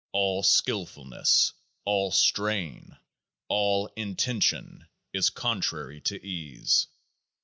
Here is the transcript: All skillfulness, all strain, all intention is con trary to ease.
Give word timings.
All 0.13 0.41
skillfulness, 0.41 1.53
all 1.85 2.09
strain, 2.11 2.97
all 3.49 3.85
intention 3.95 4.87
is 5.13 5.29
con 5.29 5.61
trary 5.61 6.03
to 6.05 6.15
ease. 6.25 6.87